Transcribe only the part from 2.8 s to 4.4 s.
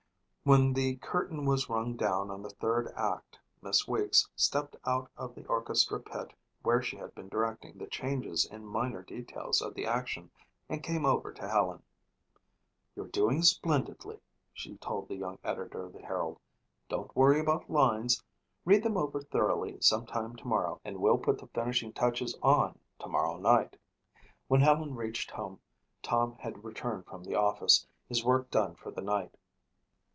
act Miss Weeks